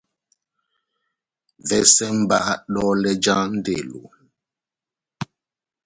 [1.67, 2.39] Vɛsɛ mba
[2.73, 3.99] dɔlɛ já ndelo.